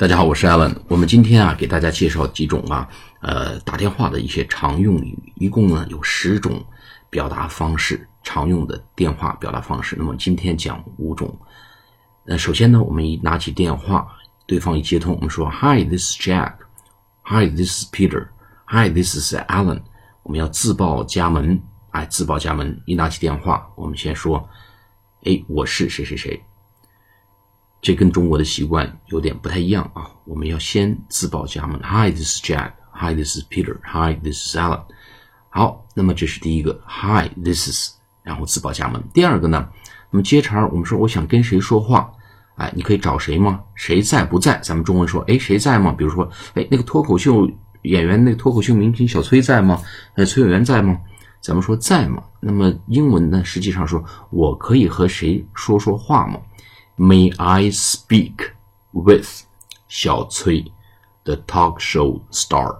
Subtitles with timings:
[0.00, 0.74] 大家好，我是 Allen。
[0.88, 2.88] 我们今天啊，给大家介绍几种啊，
[3.20, 6.64] 呃，打电话的一些常用语，一共呢有十种
[7.10, 9.94] 表达方式，常用的电话表达方式。
[9.98, 11.38] 那么今天讲五种。
[12.24, 14.08] 那首先呢，我们一拿起电话，
[14.46, 16.54] 对方一接通，我们说 Hi，this is Jack。
[17.24, 18.28] Hi，this is Peter。
[18.68, 19.82] Hi，this is Alan。
[20.22, 21.60] 我们要自报家门，
[21.90, 22.80] 哎，自报家门。
[22.86, 24.48] 一拿起电话，我们先说，
[25.24, 26.42] 哎，我是谁谁谁。
[27.82, 30.10] 这跟中国的习惯有点不太一样啊！
[30.24, 32.72] 我们要先自报家门，Hi，this is Jack。
[32.92, 33.74] Hi，this is Peter。
[33.82, 34.82] Hi，this is Alan。
[35.48, 39.02] 好，那么这是第一个，Hi，this is，然后自报家门。
[39.14, 39.66] 第二个呢，
[40.10, 42.12] 那么接茬我们说我想跟谁说话，
[42.56, 43.62] 哎，你可以找谁吗？
[43.74, 44.58] 谁在不在？
[44.62, 45.90] 咱们中文说，哎，谁在吗？
[45.96, 47.50] 比如说，哎，那个脱口秀
[47.82, 49.80] 演员，那个脱口秀明星小崔在吗？
[50.16, 51.00] 呃，崔永元在吗？
[51.40, 52.22] 咱们说在吗？
[52.40, 53.42] 那么英文呢？
[53.42, 56.38] 实际上说我可以和谁说说话吗
[56.99, 58.51] ？May I speak
[58.91, 59.43] with
[59.87, 60.71] 小崔，
[61.23, 62.79] the talk show star?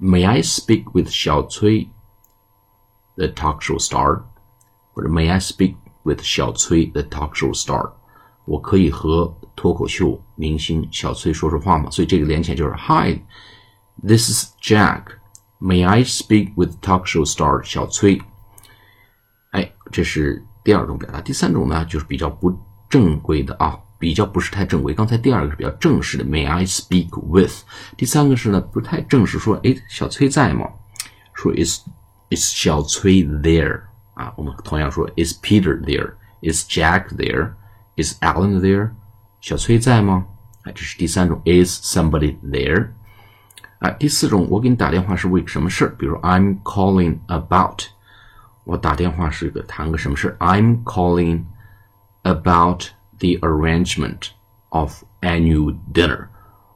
[0.00, 1.88] May I speak with 小崔，
[3.16, 4.22] the talk show star？
[4.92, 7.92] 或者 May I speak with 小崔，the talk show star？
[8.44, 11.90] 我可以和脱口秀明星小崔说说话吗？
[11.90, 15.18] 所以这个连起来就是 Hi，this is Jack.
[15.60, 18.20] May I speak with talk show star 小崔？
[19.50, 21.20] 哎，这是第二种表达。
[21.20, 22.58] 第三种呢，就是比较不。
[22.92, 24.94] 正规的啊，比较不是太正规。
[24.94, 27.62] 刚才第二个是比较正式的，May I speak with？
[27.96, 30.66] 第三个是呢，不太正式，说哎，小崔在吗？
[31.34, 31.80] 说 Is
[32.30, 33.82] Is 小崔 there？
[34.14, 38.90] 啊，我们同样说 Is Peter there？Is Jack there？Is Alan there？
[39.40, 40.26] 小崔在吗？
[40.64, 42.88] 哎，这是第三种，Is somebody there？
[43.78, 45.94] 啊，第四种，我给你打电话是为什么事儿？
[45.96, 47.82] 比如 I'm calling about，
[48.64, 50.36] 我打电话是个谈个什么事儿？
[50.38, 51.44] I'm calling。
[52.23, 52.87] about
[53.19, 54.29] the arrangement
[54.69, 56.27] of annual dinner。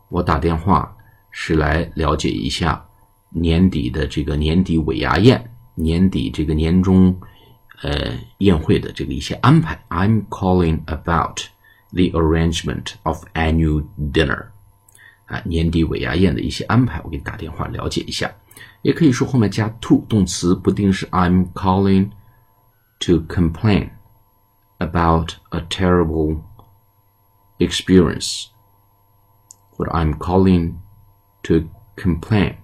[0.10, 0.96] 我打电话
[1.32, 2.86] 是来了解一下
[3.30, 7.20] 年底的这个年底尾牙宴，年底这个年终
[7.82, 9.84] 呃宴会的这个一些安排。
[9.90, 11.42] I'm calling about
[11.92, 14.48] the arrangement of annual dinner。
[15.26, 18.34] 啊，年底尾牙宴的一些安排，我给你打电话了解一下。
[18.82, 22.12] 也可以说后面加 to 动词，不定式 I'm calling
[23.00, 23.90] to complain。
[24.79, 26.45] about a terrible
[27.59, 28.51] experience.
[29.77, 30.81] What I'm calling
[31.45, 32.57] to complain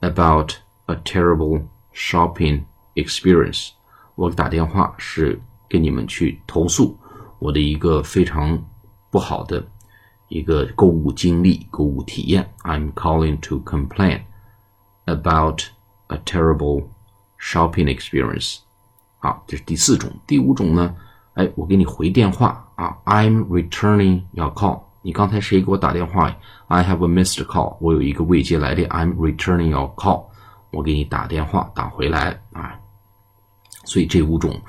[0.00, 3.72] about a terrible shopping experience.
[4.14, 6.96] 我打电话是跟你们去投诉
[7.38, 8.62] 我的一个非常
[9.10, 9.66] 不好的
[10.28, 12.52] 一个购物经历、购物体验。
[12.62, 14.22] I'm calling to complain
[15.06, 15.70] about
[16.08, 16.88] a terrible
[17.38, 18.60] shopping experience.
[19.19, 20.11] 啊，这是第四种。
[20.25, 20.95] 第五种呢？
[21.33, 24.81] 哎，我给你回电话啊，I'm returning your call。
[25.03, 26.35] 你刚才谁给我打电话
[26.67, 27.77] ？I have a missed call。
[27.79, 30.25] 我有一个未接来电，I'm returning your call。
[30.71, 32.77] 我给你打电话，打回来啊。
[33.85, 34.59] 所以这五种，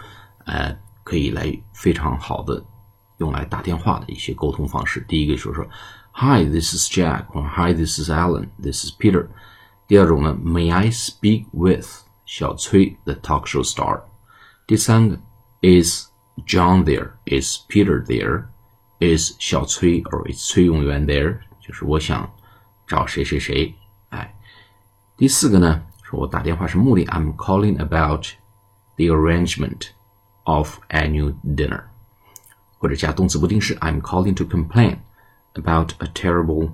[0.45, 2.63] 呃，可以来非常好的
[3.17, 5.05] 用来打电话的一些沟通方式。
[5.09, 5.67] 第一个就是说
[6.13, 9.27] ，Hi，this is Jack，或 Hi，this is Alan，this is Peter。
[9.87, 11.89] 第二种呢，May I speak with
[12.27, 14.03] 小崔，the talk show star。
[14.68, 15.20] 第三个，
[15.62, 16.08] Is
[16.48, 17.12] John there?
[17.26, 18.46] Is Peter there?
[19.00, 21.40] Is 小崔 or is 崔永元 there？
[21.60, 22.34] 就是我想
[22.88, 23.76] 找谁谁谁。
[24.10, 24.34] 哎，
[25.18, 28.28] 第四个呢，说我打电话是目的，I'm calling about
[28.96, 29.90] the arrangement
[30.44, 31.84] of annual dinner，
[32.78, 35.00] 或者加动词不定式，I'm calling to complain
[35.54, 36.72] about a terrible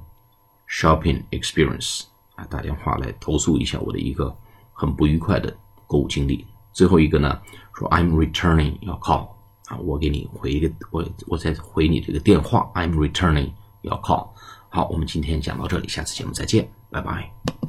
[0.67, 2.03] shopping experience。
[2.35, 4.35] 啊，打电话来投诉一下我的一个
[4.73, 5.55] 很不愉快的
[5.87, 6.45] 购物经历。
[6.74, 7.40] 最后一个呢，
[7.74, 9.28] 说 I'm returning your call
[9.68, 14.28] 啊，我给你回一个，我我再回你这个电话，I'm returning your call。
[14.68, 17.54] 好，我们今天讲到这里，下次节目再见，拜拜。